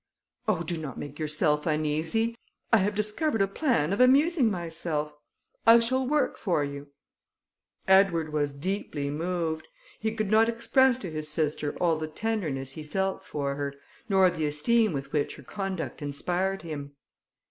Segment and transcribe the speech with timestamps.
[0.47, 0.63] "Oh!
[0.63, 2.33] do not make yourself uneasy;
[2.73, 5.13] I have discovered a plan of amusing myself;
[5.67, 6.87] I shall work for you."
[7.87, 9.67] Edward was deeply moved;
[9.99, 13.75] he could not express to his sister all the tenderness he felt for her,
[14.09, 16.95] nor the esteem with which her conduct inspired him.